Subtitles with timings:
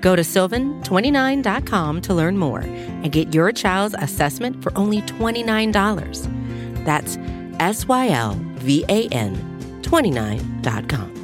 [0.00, 6.84] Go to sylvan29.com to learn more and get your child's assessment for only $29.
[6.84, 7.18] That's
[7.60, 9.36] S Y L V A N
[9.82, 11.20] 29.com.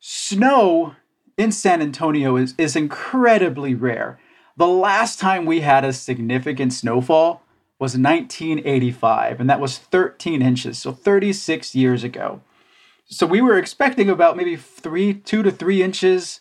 [0.00, 0.94] Snow
[1.38, 4.18] in San Antonio is, is incredibly rare.
[4.56, 7.42] The last time we had a significant snowfall
[7.78, 12.40] was 1985, and that was 13 inches, so 36 years ago.
[13.04, 16.40] So we were expecting about maybe three, two to three inches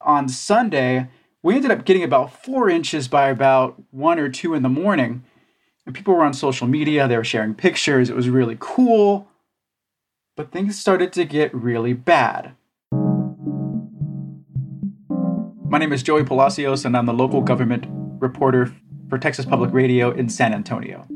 [0.00, 1.08] on Sunday.
[1.42, 5.24] We ended up getting about four inches by about one or two in the morning.
[5.84, 8.08] And people were on social media, they were sharing pictures.
[8.08, 9.28] It was really cool.
[10.36, 12.54] But things started to get really bad.
[15.68, 17.86] My name is Joey Palacios, and I'm the local government
[18.20, 18.72] reporter
[19.08, 21.08] for Texas Public Radio in San Antonio.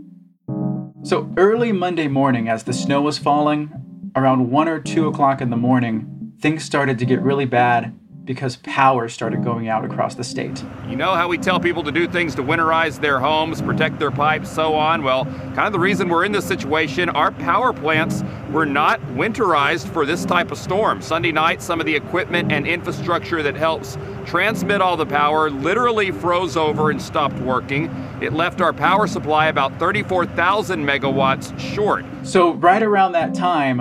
[1.05, 3.71] So, early Monday morning, as the snow was falling,
[4.17, 7.97] around 1 or 2 o'clock in the morning, things started to get really bad
[8.31, 10.62] because power started going out across the state.
[10.89, 14.12] You know how we tell people to do things to winterize their homes, protect their
[14.12, 15.03] pipes, so on?
[15.03, 18.22] Well, kind of the reason we're in this situation, our power plants
[18.53, 21.03] were not winterized for this type of storm.
[21.03, 26.12] Sunday night, some of the equipment and infrastructure that helps transmit all the power literally
[26.12, 27.87] froze over and stopped working.
[28.22, 32.05] It left our power supply about 34,000 megawatts short.
[32.22, 33.81] So, right around that time,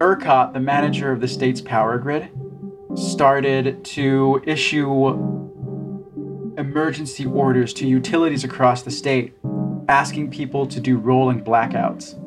[0.00, 2.28] ERCOT, the manager of the state's power grid,
[2.94, 5.08] started to issue
[6.58, 9.34] emergency orders to utilities across the state
[9.88, 12.18] asking people to do rolling blackouts.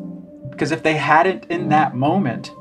[0.49, 2.51] Because if they hadn't in that moment,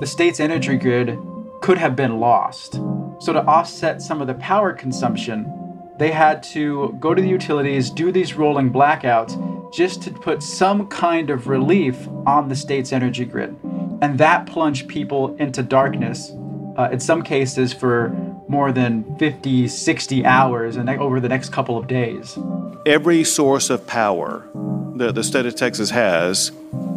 [0.00, 1.18] the state's energy grid
[1.60, 2.74] could have been lost.
[3.20, 5.52] So, to offset some of the power consumption,
[5.98, 10.86] they had to go to the utilities, do these rolling blackouts, just to put some
[10.86, 13.56] kind of relief on the state's energy grid.
[14.00, 16.32] And that plunged people into darkness
[16.78, 18.10] uh, in some cases for
[18.46, 22.38] more than 50, 60 hours and over the next couple of days.
[22.86, 24.48] Every source of power
[24.94, 26.52] that the state of Texas has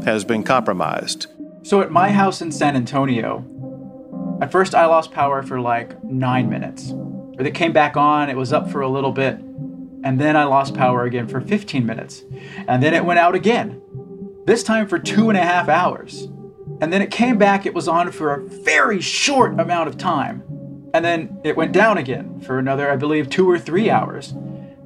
[0.05, 1.27] has been compromised.
[1.63, 3.45] So at my house in San Antonio,
[4.41, 6.93] at first I lost power for like nine minutes.
[7.35, 9.39] But it came back on, it was up for a little bit,
[10.03, 12.23] and then I lost power again for 15 minutes.
[12.67, 13.81] And then it went out again,
[14.45, 16.27] this time for two and a half hours.
[16.81, 20.43] And then it came back, it was on for a very short amount of time.
[20.93, 24.33] And then it went down again for another, I believe, two or three hours.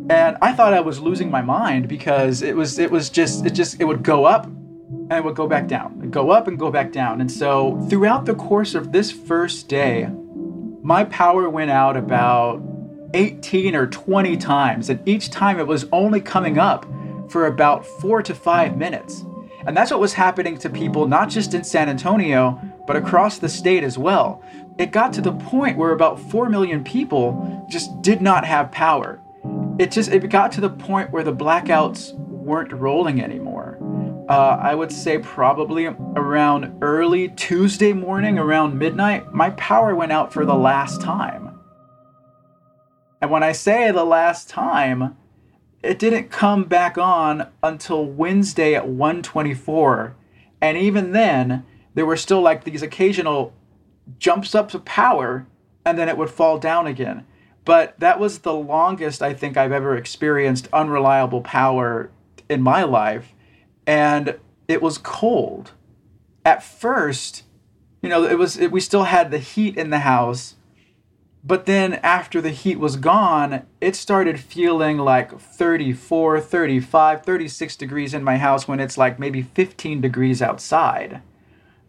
[0.10, 3.52] And I thought I was losing my mind because it was it was just it
[3.52, 5.96] just it would go up and it would go back down.
[6.00, 7.22] It'd go up and go back down.
[7.22, 10.08] And so throughout the course of this first day,
[10.84, 12.62] my power went out about
[13.16, 14.90] 18 or 20 times.
[14.90, 16.86] And each time it was only coming up
[17.30, 19.26] for about four to five minutes.
[19.66, 23.50] And that's what was happening to people, not just in San Antonio, but across the
[23.50, 24.44] state as well.
[24.78, 29.22] It got to the point where about 4 million people just did not have power.
[29.80, 33.78] It just it got to the point where the blackouts weren't rolling anymore.
[34.30, 40.34] Uh, I would say probably around early Tuesday morning, around midnight, my power went out
[40.34, 41.60] for the last time.
[43.22, 45.18] And when I say the last time,
[45.86, 50.16] it didn't come back on until Wednesday at 124.
[50.62, 53.54] And even then, there were still like these occasional
[54.20, 55.48] jumps up to power
[55.86, 57.26] and then it would fall down again.
[57.64, 62.10] But that was the longest I think I've ever experienced unreliable power
[62.50, 63.34] in my life.
[63.88, 65.72] And it was cold.
[66.44, 67.44] At first,
[68.02, 70.56] you know, it was it, we still had the heat in the house,
[71.46, 78.16] but then after the heat was gone, it started feeling like 34, 35, 36 degrees
[78.16, 81.22] in my house when it's like maybe 15 degrees outside.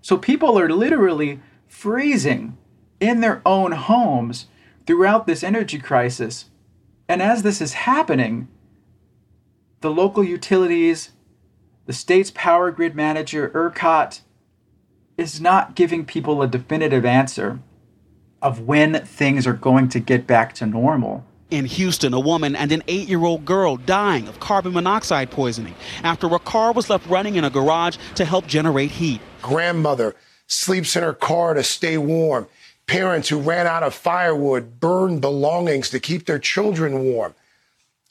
[0.03, 2.59] So people are literally freezing
[3.01, 4.47] in their own homes
[4.87, 6.51] throughout this energy crisis.
[7.09, 8.49] And as this is happening,
[9.81, 11.13] the local utilities,
[11.87, 14.21] the state's power grid manager, ERCOT,
[15.17, 17.61] is not giving people a definitive answer
[18.47, 21.25] of when things are going to get back to normal.
[21.51, 25.75] In Houston, a woman and an eight year old girl dying of carbon monoxide poisoning
[26.05, 29.21] after a car was left running in a garage to help generate heat.
[29.43, 30.15] Grandmother
[30.47, 32.47] sleeps in her car to stay warm.
[32.87, 37.35] Parents who ran out of firewood burned belongings to keep their children warm.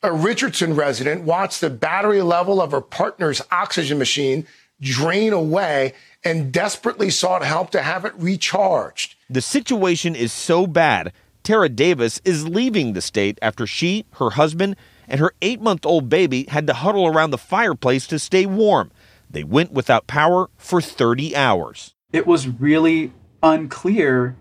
[0.04, 4.46] A Richardson resident watched the battery level of her partner's oxygen machine
[4.82, 5.94] drain away
[6.26, 9.16] and desperately sought help to have it recharged.
[9.30, 11.14] The situation is so bad
[11.46, 14.76] Tara Davis is leaving the state after she, her husband,
[15.08, 18.92] and her eight month old baby had to huddle around the fireplace to stay warm.
[19.30, 21.94] They went without power for 30 hours.
[22.12, 23.14] It was really
[23.44, 24.36] unclear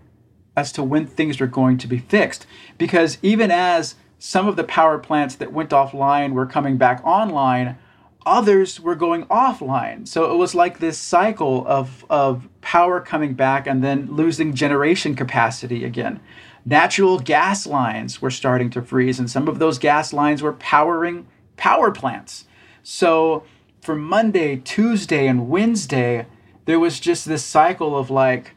[0.57, 2.47] as to when things were going to be fixed
[2.79, 7.77] because even as some of the power plants that went offline were coming back online,
[8.25, 10.07] others were going offline.
[10.07, 15.15] So it was like this cycle of, of power coming back and then losing generation
[15.15, 16.19] capacity again.
[16.65, 21.27] Natural gas lines were starting to freeze, and some of those gas lines were powering
[21.57, 22.45] power plants.
[22.81, 23.43] So
[23.81, 26.25] for Monday, Tuesday, and Wednesday,
[26.65, 28.55] there was just this cycle of like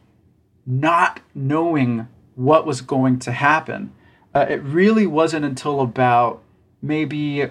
[0.65, 3.93] not knowing what was going to happen.
[4.33, 6.41] Uh, it really wasn't until about
[6.81, 7.47] maybe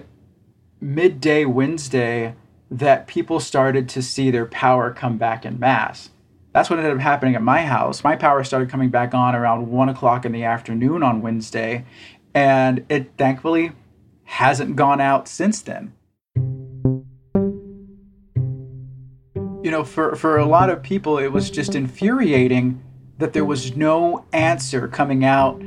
[0.81, 2.35] midday Wednesday
[2.71, 6.09] that people started to see their power come back in mass.
[6.53, 8.03] That's what ended up happening at my house.
[8.03, 11.85] My power started coming back on around one o'clock in the afternoon on Wednesday,
[12.33, 13.71] and it thankfully
[14.23, 15.93] hasn't gone out since then.
[19.63, 22.81] You know, for, for a lot of people, it was just infuriating
[23.17, 25.61] that there was no answer coming out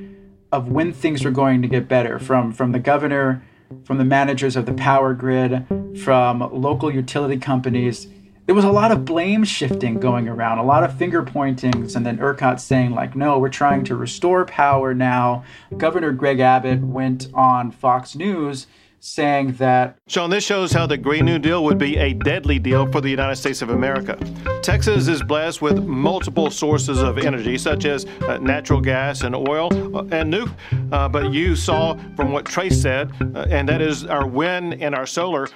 [0.51, 3.45] of when things were going to get better from, from the governor,
[3.85, 5.67] from the managers of the power grid,
[6.03, 8.07] from local utility companies
[8.47, 12.05] there was a lot of blame shifting going around, a lot of finger pointings, and
[12.05, 15.45] then ERCOT saying, like, no, we're trying to restore power now.
[15.77, 18.67] Governor Greg Abbott went on Fox News
[19.03, 19.99] saying that.
[20.07, 23.11] Sean, this shows how the Green New Deal would be a deadly deal for the
[23.11, 24.17] United States of America.
[24.63, 29.69] Texas is blessed with multiple sources of energy, such as uh, natural gas and oil
[29.97, 30.55] uh, and nuke.
[30.93, 34.95] Uh, but you saw from what Trace said, uh, and that is our wind and
[34.95, 35.49] our solar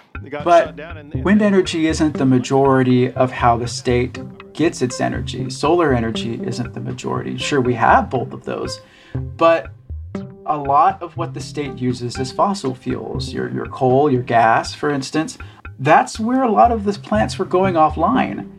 [0.45, 0.77] but
[1.17, 4.19] wind energy isn't the majority of how the state
[4.53, 5.49] gets its energy.
[5.51, 7.37] Solar energy isn't the majority.
[7.37, 8.81] Sure, we have both of those,
[9.15, 9.73] but
[10.47, 14.75] a lot of what the state uses is fossil fuels, your, your coal, your gas,
[14.75, 15.39] for instance.
[15.79, 18.53] That's where a lot of the plants were going offline.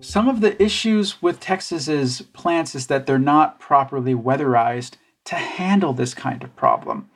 [0.00, 4.92] Some of the issues with Texas's plants is that they're not properly weatherized
[5.24, 7.08] to handle this kind of problem.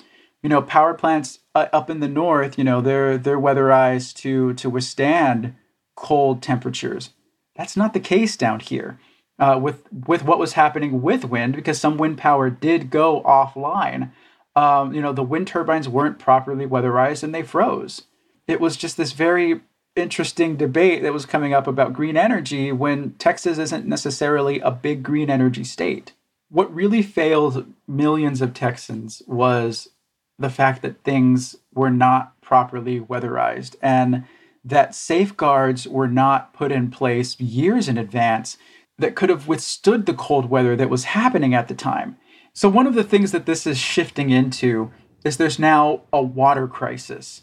[0.43, 4.55] You know, power plants uh, up in the north, you know, they're they're weatherized to
[4.55, 5.55] to withstand
[5.97, 7.11] cold temperatures.
[7.57, 8.99] That's not the case down here
[9.39, 14.11] uh, with with what was happening with wind because some wind power did go offline.
[14.57, 18.03] Um, you know, the wind turbines weren't properly weatherized and they froze.
[18.47, 19.61] It was just this very
[19.95, 25.03] interesting debate that was coming up about green energy when Texas isn't necessarily a big
[25.03, 26.13] green energy state.
[26.49, 29.91] What really failed millions of Texans was
[30.39, 34.25] the fact that things were not properly weatherized and
[34.65, 38.57] that safeguards were not put in place years in advance
[38.99, 42.17] that could have withstood the cold weather that was happening at the time.
[42.53, 44.91] So, one of the things that this is shifting into
[45.25, 47.43] is there's now a water crisis.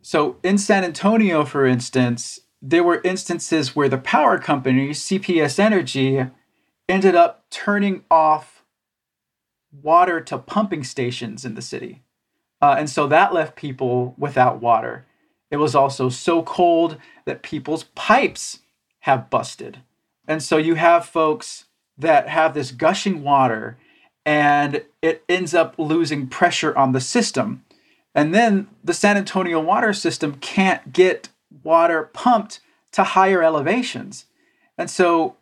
[0.00, 6.26] So, in San Antonio, for instance, there were instances where the power company, CPS Energy,
[6.88, 8.64] ended up turning off
[9.72, 12.02] water to pumping stations in the city.
[12.60, 15.06] Uh, and so that left people without water.
[15.50, 18.60] It was also so cold that people's pipes
[19.00, 19.80] have busted.
[20.26, 21.66] And so you have folks
[21.98, 23.78] that have this gushing water
[24.24, 27.64] and it ends up losing pressure on the system.
[28.14, 31.28] And then the San Antonio water system can't get
[31.62, 32.60] water pumped
[32.92, 34.26] to higher elevations.
[34.78, 35.36] And so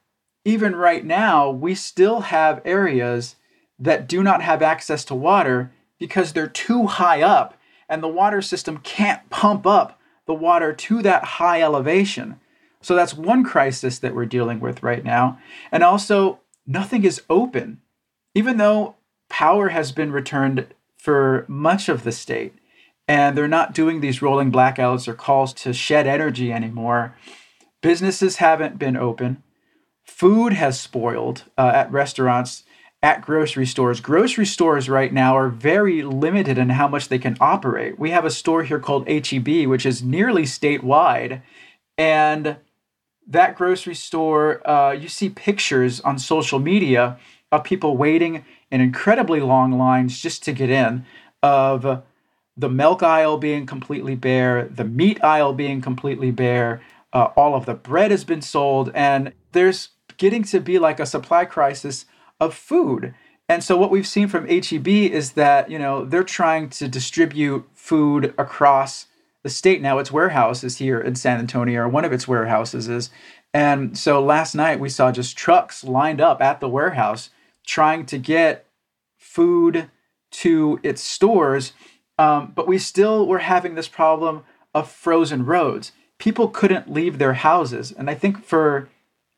[0.44, 3.37] even right now, we still have areas
[3.78, 7.58] that do not have access to water because they're too high up
[7.88, 12.39] and the water system can't pump up the water to that high elevation.
[12.82, 15.38] So that's one crisis that we're dealing with right now.
[15.70, 17.80] And also, nothing is open.
[18.34, 18.96] Even though
[19.28, 22.54] power has been returned for much of the state,
[23.06, 27.16] and they're not doing these rolling blackouts or calls to shed energy anymore,
[27.82, 29.42] businesses haven't been open.
[30.04, 32.64] Food has spoiled uh, at restaurants,
[33.02, 34.00] at grocery stores.
[34.00, 37.99] Grocery stores right now are very limited in how much they can operate.
[37.99, 41.42] We have a store here called HEB, which is nearly statewide.
[41.96, 42.56] And
[43.30, 47.18] that grocery store, uh, you see pictures on social media
[47.52, 51.04] of people waiting in incredibly long lines just to get in
[51.42, 52.02] of
[52.56, 56.82] the milk aisle being completely bare, the meat aisle being completely bare,
[57.12, 61.06] uh, all of the bread has been sold, and there's getting to be like a
[61.06, 62.04] supply crisis
[62.38, 63.14] of food.
[63.49, 67.68] And so what we've seen from HEB is that, you know, they're trying to distribute
[67.75, 69.06] food across
[69.42, 69.99] the state now.
[69.99, 73.11] Its warehouse is here in San Antonio, or one of its warehouses is.
[73.52, 77.30] And so last night we saw just trucks lined up at the warehouse
[77.66, 78.66] trying to get
[79.18, 79.90] food
[80.30, 81.73] to its stores.
[82.18, 84.44] Um, but we still were having this problem
[84.75, 85.92] of frozen roads.
[86.18, 87.92] People couldn't leave their houses.
[87.92, 88.88] And I think for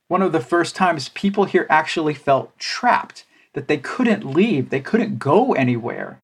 [0.09, 4.81] one of the first times, people here actually felt trapped, that they couldn't leave, they
[4.81, 6.22] couldn't go anywhere.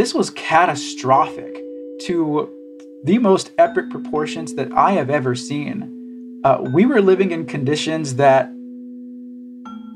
[0.00, 1.62] This was catastrophic
[2.06, 2.48] to
[3.04, 6.40] the most epic proportions that I have ever seen.
[6.42, 8.50] Uh, we were living in conditions that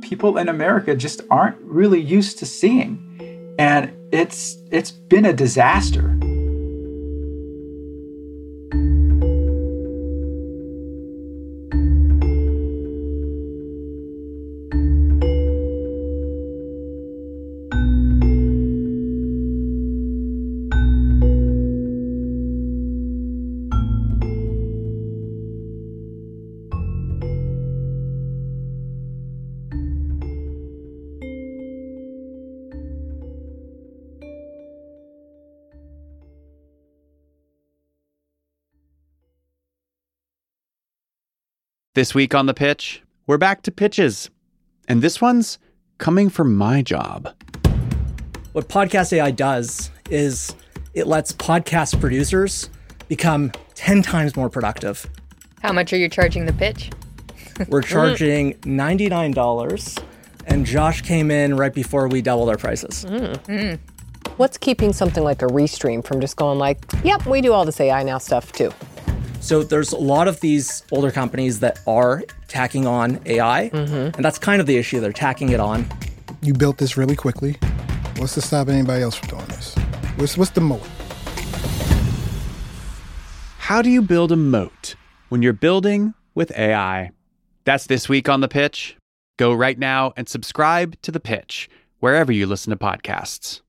[0.02, 2.98] people in America just aren't really used to seeing.
[3.58, 6.13] And it's it's been a disaster.
[41.94, 44.28] This week on The Pitch, we're back to pitches.
[44.88, 45.60] And this one's
[45.98, 47.32] coming from my job.
[48.50, 50.56] What Podcast AI does is
[50.94, 52.68] it lets podcast producers
[53.06, 55.06] become 10 times more productive.
[55.62, 56.90] How much are you charging the pitch?
[57.68, 60.02] We're charging $99,
[60.46, 63.04] and Josh came in right before we doubled our prices.
[63.04, 63.78] Mm.
[64.36, 67.80] What's keeping something like a Restream from just going like, yep, we do all this
[67.80, 68.72] AI now stuff too?
[69.44, 74.16] So there's a lot of these older companies that are tacking on AI, mm-hmm.
[74.16, 75.00] and that's kind of the issue.
[75.00, 75.86] They're tacking it on.
[76.40, 77.58] You built this really quickly.
[78.16, 79.74] What's to stop anybody else from doing this?
[80.16, 80.80] What's, what's the moat?
[83.58, 84.94] How do you build a moat
[85.28, 87.10] when you're building with AI?
[87.64, 88.96] That's this week on The Pitch.
[89.36, 91.68] Go right now and subscribe to The Pitch
[92.00, 93.60] wherever you listen to podcasts.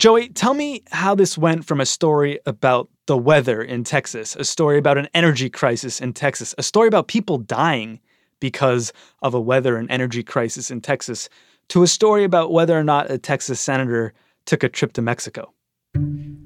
[0.00, 4.44] Joey, tell me how this went from a story about the weather in Texas, a
[4.44, 8.00] story about an energy crisis in Texas, a story about people dying
[8.40, 11.28] because of a weather and energy crisis in Texas,
[11.68, 14.14] to a story about whether or not a Texas senator
[14.46, 15.52] took a trip to Mexico.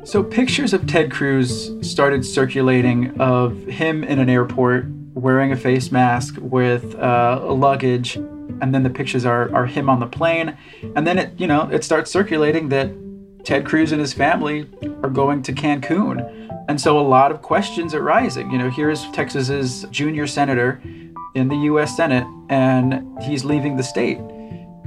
[0.03, 5.93] So pictures of Ted Cruz started circulating of him in an airport wearing a face
[5.93, 10.59] mask with uh, luggage, and then the pictures are are him on the plane,
[10.97, 12.91] and then it you know it starts circulating that
[13.45, 14.67] Ted Cruz and his family
[15.03, 18.51] are going to Cancun, and so a lot of questions are rising.
[18.51, 20.81] You know, here's Texas's junior senator
[21.35, 21.95] in the U.S.
[21.95, 24.19] Senate, and he's leaving the state,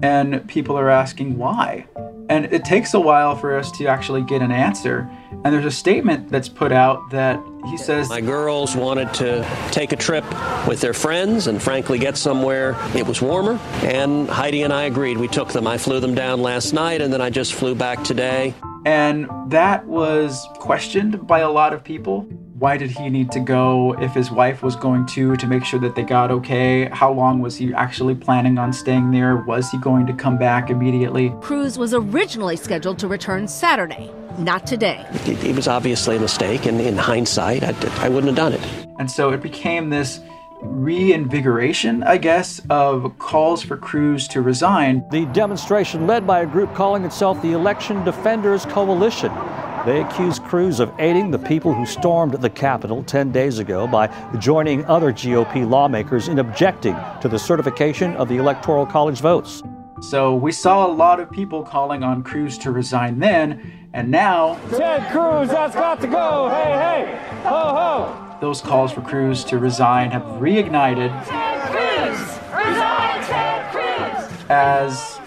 [0.01, 1.85] and people are asking why.
[2.29, 5.09] And it takes a while for us to actually get an answer.
[5.31, 9.91] And there's a statement that's put out that he says My girls wanted to take
[9.91, 10.25] a trip
[10.67, 12.75] with their friends and frankly get somewhere.
[12.95, 15.17] It was warmer, and Heidi and I agreed.
[15.17, 15.67] We took them.
[15.67, 18.53] I flew them down last night, and then I just flew back today.
[18.85, 22.27] And that was questioned by a lot of people.
[22.59, 25.79] Why did he need to go if his wife was going to, to make sure
[25.79, 26.85] that they got okay?
[26.91, 29.37] How long was he actually planning on staying there?
[29.37, 31.31] Was he going to come back immediately?
[31.39, 35.05] Cruz was originally scheduled to return Saturday, not today.
[35.27, 38.87] It, it was obviously a mistake, and in hindsight, I, I wouldn't have done it.
[38.97, 40.19] And so it became this
[40.61, 45.03] reinvigoration, I guess, of calls for Cruz to resign.
[45.11, 49.31] The demonstration led by a group calling itself the Election Defenders Coalition.
[49.85, 54.07] They accuse Cruz of aiding the people who stormed the Capitol 10 days ago by
[54.39, 59.63] joining other GOP lawmakers in objecting to the certification of the Electoral College votes.
[60.01, 64.59] So we saw a lot of people calling on Cruz to resign then, and now.
[64.69, 66.49] Ted Cruz, that's got to go!
[66.49, 67.41] Hey, hey!
[67.43, 68.26] Ho, ho!
[68.39, 71.09] Those calls for Cruz to resign have reignited.
[71.25, 72.19] Ted Cruz!
[72.53, 74.45] Resign, Ted Cruz!
[74.49, 75.19] As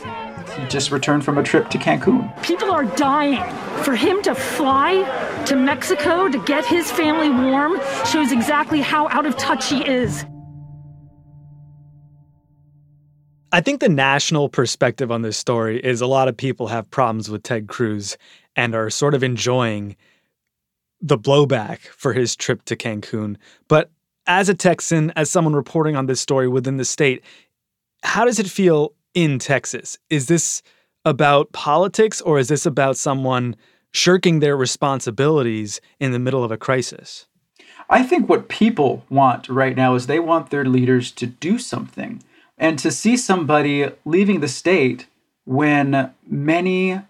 [0.56, 2.42] he just returned from a trip to Cancun.
[2.42, 3.42] People are dying.
[3.82, 9.26] For him to fly to Mexico to get his family warm shows exactly how out
[9.26, 10.24] of touch he is.
[13.52, 17.28] I think the national perspective on this story is a lot of people have problems
[17.28, 18.16] with Ted Cruz.
[18.56, 19.96] and are sort of enjoying
[21.00, 23.36] the blowback for his trip to Cancun.
[23.68, 23.90] But
[24.26, 27.22] as a Texan, as someone reporting on this story within the state,
[28.02, 29.98] how does it feel in Texas?
[30.08, 30.62] Is this
[31.04, 33.56] about politics or is this about someone
[33.92, 37.26] shirking their responsibilities in the middle of a crisis?
[37.88, 42.22] I think what people want right now is they want their leaders to do something.
[42.56, 45.06] And to see somebody leaving the state
[45.44, 47.00] when many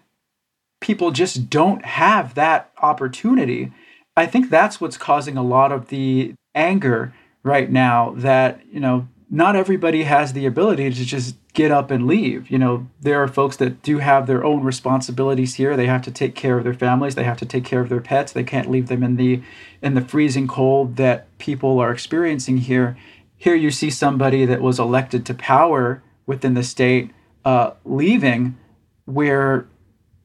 [0.79, 3.71] people just don't have that opportunity,
[4.15, 7.13] I think that's what's causing a lot of the anger
[7.43, 12.05] right now that, you know, not everybody has the ability to just get up and
[12.05, 12.51] leave.
[12.51, 15.77] You know, there are folks that do have their own responsibilities here.
[15.77, 18.01] They have to take care of their families, they have to take care of their
[18.01, 18.33] pets.
[18.33, 19.41] They can't leave them in the
[19.81, 22.97] in the freezing cold that people are experiencing here.
[23.37, 27.11] Here you see somebody that was elected to power within the state
[27.43, 28.57] uh, leaving
[29.05, 29.67] where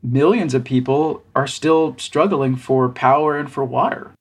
[0.07, 4.13] millions of people are still struggling for power and for water.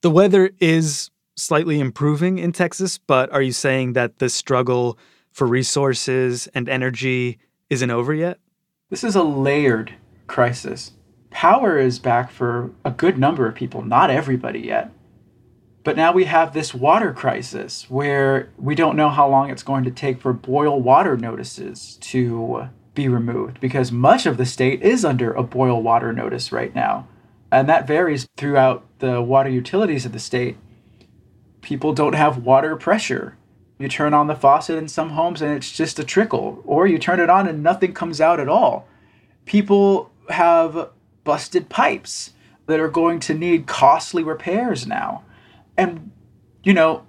[0.00, 4.98] The weather is slightly improving in Texas, but are you saying that the struggle
[5.30, 7.38] for resources and energy
[7.68, 8.38] isn't over yet?
[8.88, 9.92] This is a layered
[10.26, 10.92] crisis.
[11.30, 14.90] Power is back for a good number of people, not everybody yet.
[15.84, 19.84] But now we have this water crisis where we don't know how long it's going
[19.84, 25.04] to take for boil water notices to be removed because much of the state is
[25.04, 27.06] under a boil water notice right now.
[27.52, 30.56] And that varies throughout the water utilities of the state
[31.66, 33.36] people don't have water pressure.
[33.76, 36.96] You turn on the faucet in some homes and it's just a trickle, or you
[36.96, 38.86] turn it on and nothing comes out at all.
[39.46, 40.90] People have
[41.24, 42.34] busted pipes
[42.66, 45.24] that are going to need costly repairs now.
[45.76, 46.12] And,
[46.62, 47.04] you know,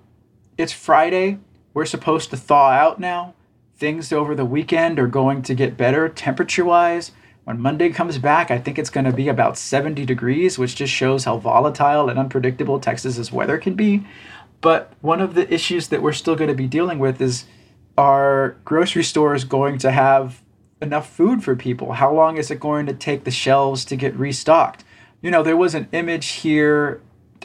[0.57, 1.37] it's Friday.
[1.75, 3.35] We're supposed to thaw out now.
[3.77, 7.11] Things over the weekend are going to get better temperature wise.
[7.43, 10.91] When Monday comes back, I think it's going to be about 70 degrees, which just
[10.91, 14.03] shows how volatile and unpredictable Texas's weather can be.
[14.61, 17.45] But one of the issues that we're still going to be dealing with is
[17.95, 20.41] are grocery stores going to have
[20.81, 21.93] enough food for people?
[21.93, 24.83] How long is it going to take the shelves to get restocked?
[25.21, 26.99] You know, there was an image here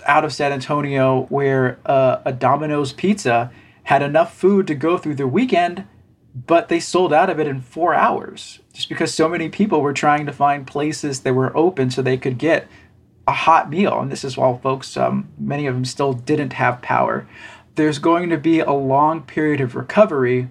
[0.07, 3.51] out of San Antonio where uh, a Domino's pizza
[3.85, 5.85] had enough food to go through the weekend,
[6.35, 9.93] but they sold out of it in four hours just because so many people were
[9.93, 12.67] trying to find places that were open so they could get
[13.27, 16.83] a hot meal, and this is while folks, um, many of them still didn't have
[16.83, 17.29] power.
[17.75, 20.49] There's going to be a long period of recovery,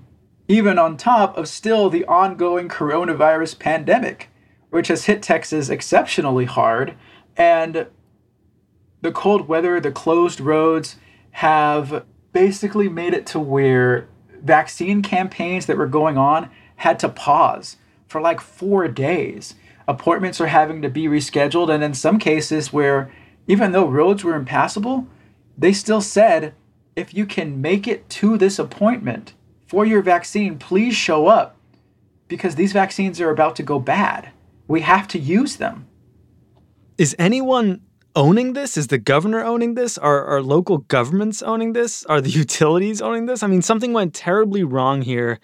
[0.48, 4.30] even on top of still the ongoing coronavirus pandemic,
[4.70, 6.96] which has hit Texas exceptionally hard.
[7.36, 7.88] And
[9.02, 10.96] the cold weather, the closed roads
[11.32, 14.08] have basically made it to where
[14.43, 17.77] vaccine campaigns that were going on had to pause
[18.08, 19.56] for like four days
[19.88, 21.73] appointments are having to be rescheduled.
[21.73, 23.12] And in some cases, where
[23.47, 25.08] even though roads were impassable,
[25.58, 26.54] they still said,
[26.95, 29.34] if you can make it to this appointment
[29.67, 31.58] for your vaccine, please show up
[32.27, 34.32] because these vaccines are about to go bad.
[34.67, 35.88] We have to use them.
[36.97, 37.82] Is anyone
[38.15, 38.78] owning this?
[38.78, 39.97] Is the governor owning this?
[39.97, 42.06] Are, are local governments owning this?
[42.06, 43.43] Are the utilities owning this?
[43.43, 45.39] I mean, something went terribly wrong here.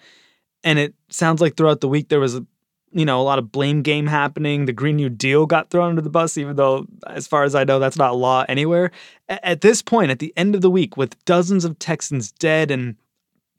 [0.64, 2.46] And it sounds like throughout the week there was a
[2.92, 4.64] you know, a lot of blame game happening.
[4.64, 7.64] The Green New Deal got thrown under the bus, even though, as far as I
[7.64, 8.90] know, that's not law anywhere.
[9.28, 12.96] At this point, at the end of the week, with dozens of Texans dead and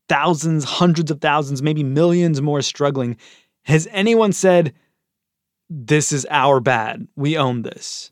[0.08, 3.18] thousands, hundreds of thousands, maybe millions more struggling,
[3.64, 4.74] has anyone said,
[5.70, 7.08] this is our bad?
[7.16, 8.12] We own this?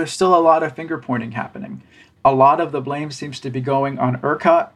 [0.00, 1.82] There's still a lot of finger pointing happening.
[2.24, 4.70] A lot of the blame seems to be going on ERCOT,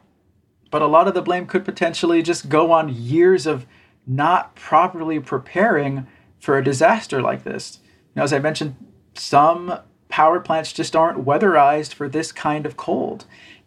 [0.69, 3.65] but a lot of the blame could potentially just go on years of
[4.05, 6.05] not properly preparing
[6.39, 7.79] for a disaster like this.
[8.13, 8.75] You know, as I mentioned,
[9.15, 13.25] some power plants just aren't weatherized for this kind of cold.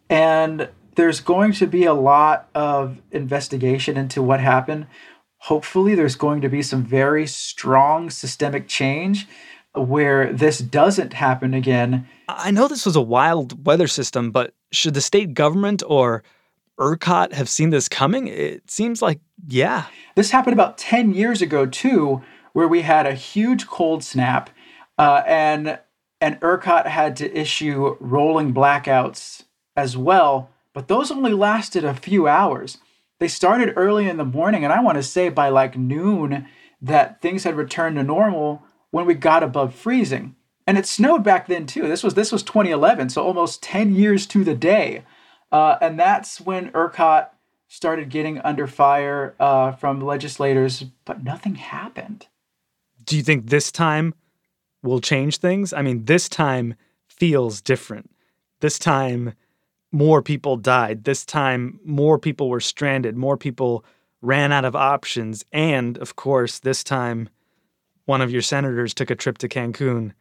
[0.08, 4.86] And there's going to be a lot of investigation into what happened.
[5.38, 9.26] Hopefully, there's going to be some very strong systemic change
[9.74, 12.06] where this doesn't happen again.
[12.28, 16.22] I know this was a wild weather system, but should the state government or
[16.78, 18.28] ERCOT have seen this coming?
[18.28, 19.86] It seems like, yeah.
[20.14, 24.50] This happened about 10 years ago, too, where we had a huge cold snap
[24.98, 25.78] uh, and,
[26.20, 29.44] and ERCOT had to issue rolling blackouts
[29.76, 30.50] as well.
[30.72, 32.78] But those only lasted a few hours.
[33.18, 36.46] They started early in the morning, and I want to say by like noon
[36.80, 40.34] that things had returned to normal when we got above freezing.
[40.66, 41.88] And it snowed back then too.
[41.88, 45.04] This was this was 2011, so almost 10 years to the day.
[45.50, 47.28] Uh, and that's when ERCOT
[47.68, 52.26] started getting under fire uh, from legislators, but nothing happened.
[53.04, 54.14] Do you think this time
[54.82, 55.72] will change things.
[55.72, 56.74] I mean, this time
[57.06, 58.10] feels different.
[58.60, 59.34] This time,
[59.90, 61.04] more people died.
[61.04, 63.16] This time, more people were stranded.
[63.16, 63.84] More people
[64.20, 65.44] ran out of options.
[65.52, 67.28] And of course, this time,
[68.08, 70.12] one of your senators took a trip to Cancun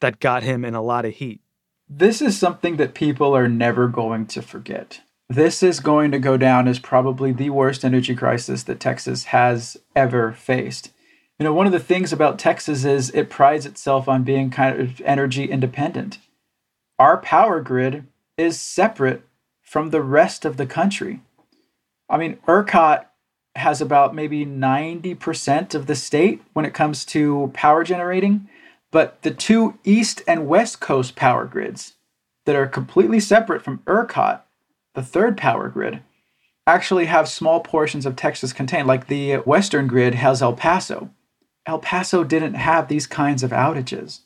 [0.00, 1.40] that got him in a lot of heat.
[1.88, 5.00] This is something that people are never going to forget.
[5.28, 9.76] This is going to go down as probably the worst energy crisis that Texas has
[9.94, 10.90] ever faced.
[11.38, 14.80] You know, one of the things about Texas is it prides itself on being kind
[14.80, 16.18] of energy independent.
[16.98, 19.22] Our power grid is separate
[19.62, 21.20] from the rest of the country.
[22.08, 23.04] I mean, ERCOT
[23.60, 28.48] has about maybe 90% of the state when it comes to power generating,
[28.90, 31.94] but the two east and west coast power grids
[32.44, 34.40] that are completely separate from ERCOT,
[34.94, 36.02] the third power grid,
[36.66, 38.88] actually have small portions of Texas contained.
[38.88, 41.10] Like the western grid has El Paso.
[41.66, 44.20] El Paso didn't have these kinds of outages.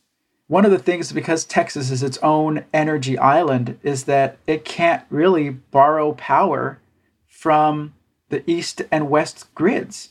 [0.46, 5.02] One of the things, because Texas is its own energy island, is that it can't
[5.10, 6.80] really borrow power
[7.26, 7.94] from
[8.28, 10.10] the east and west grids.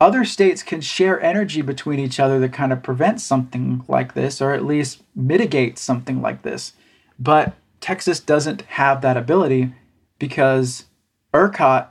[0.00, 4.42] Other states can share energy between each other to kind of prevent something like this,
[4.42, 6.72] or at least mitigate something like this.
[7.18, 9.72] But Texas doesn't have that ability
[10.18, 10.86] because
[11.32, 11.88] ERCOT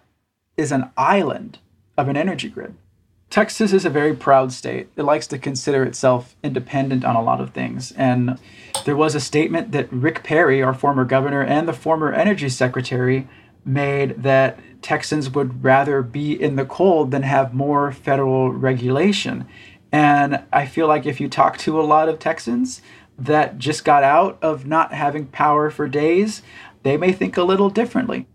[0.58, 1.60] is an island
[1.98, 2.76] of an energy grid.
[3.30, 4.90] Texas is a very proud state.
[4.98, 7.94] It likes to consider itself independent on a lot of things.
[7.94, 8.38] And
[8.84, 13.30] there was a statement that Rick Perry, our former governor and the former energy secretary,
[13.66, 19.48] made that Texans would rather be in the cold than have more federal regulation.
[19.92, 22.82] And I feel like if you talk to a lot of Texans
[23.18, 26.42] that just got out of not having power for days,
[26.84, 28.26] they may think a little differently.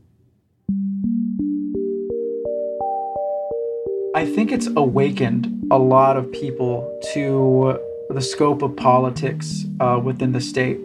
[4.15, 10.33] I think it's awakened a lot of people to the scope of politics uh, within
[10.33, 10.79] the state.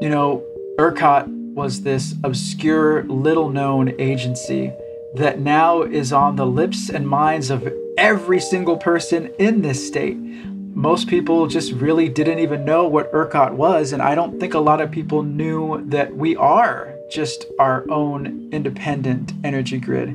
[0.00, 0.44] You know,
[0.78, 4.72] ERCOT was this obscure, little known agency
[5.14, 10.16] that now is on the lips and minds of every single person in this state.
[10.16, 14.58] Most people just really didn't even know what ERCOT was, and I don't think a
[14.58, 20.08] lot of people knew that we are just our own independent energy grid.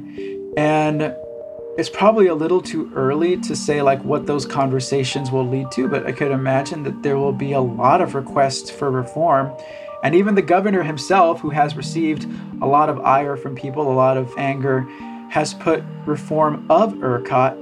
[0.58, 1.16] And
[1.78, 5.88] it's probably a little too early to say like what those conversations will lead to,
[5.88, 9.54] but I could imagine that there will be a lot of requests for reform.
[10.04, 12.26] And even the governor himself, who has received
[12.62, 14.82] a lot of ire from people, a lot of anger,
[15.30, 17.58] has put reform of ERCOT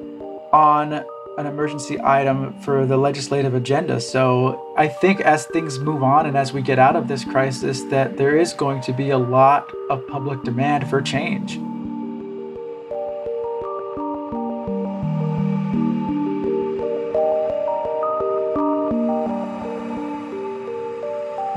[0.54, 1.04] on
[1.38, 4.02] an emergency item for the legislative agenda.
[4.02, 7.84] So I think as things move on and as we get out of this crisis,
[7.84, 11.60] that there is going to be a lot of public demand for change.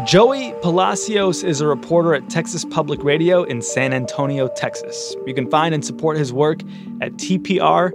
[0.06, 5.14] Joey Palacios is a reporter at Texas Public Radio in San Antonio, Texas.
[5.26, 6.60] You can find and support his work
[7.02, 7.92] at tpr.org.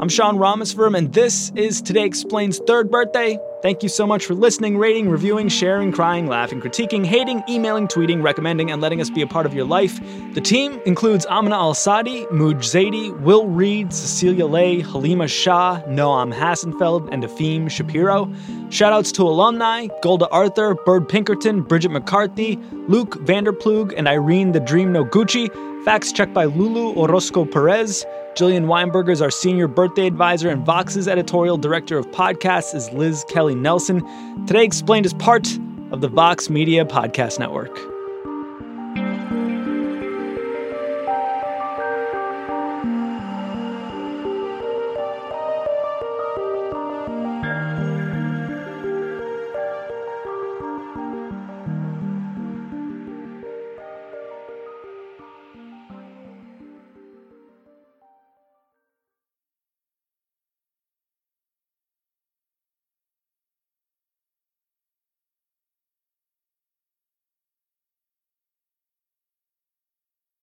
[0.00, 3.38] I'm Sean Rameswaram, and this is Today Explain's third birthday.
[3.64, 8.22] Thank you so much for listening, rating, reviewing, sharing, crying, laughing, critiquing, hating, emailing, tweeting,
[8.22, 9.98] recommending, and letting us be a part of your life.
[10.34, 16.34] The team includes Amina Al Sadi, Muj Zaidi, Will Reid, Cecilia Lei, Halima Shah, Noam
[16.34, 18.26] Hassenfeld, and Efim Shapiro.
[18.68, 24.60] Shoutouts to alumni Golda Arthur, Bird Pinkerton, Bridget McCarthy, Luke Vander Ploeg, and Irene the
[24.60, 25.48] Dream Noguchi.
[25.84, 28.06] Facts checked by Lulu Orozco Perez.
[28.36, 33.22] Jillian Weinberger is our senior birthday advisor, and Vox's editorial director of podcasts is Liz
[33.28, 34.02] Kelly Nelson.
[34.46, 35.46] Today Explained is part
[35.90, 37.93] of the Vox Media Podcast Network.